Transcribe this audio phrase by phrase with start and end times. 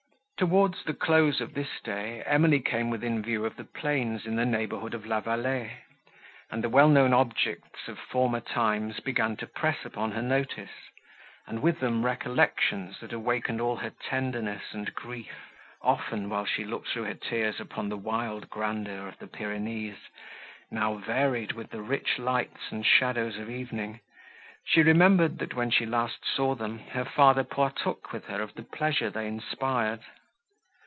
[0.41, 4.43] Towards the close of this day, Emily came within view of the plains in the
[4.43, 5.69] neighbourhood of La Vallée,
[6.49, 10.71] and the well known objects of former times began to press upon her notice,
[11.45, 15.31] and with them recollections, that awakened all her tenderness and grief.
[15.83, 20.09] Often, while she looked through her tears upon the wild grandeur of the Pyrenees,
[20.71, 23.99] now varied with the rich lights and shadows of evening,
[24.65, 28.63] she remembered, that, when last she saw them, her father partook with her of the
[28.63, 29.99] pleasure they inspired.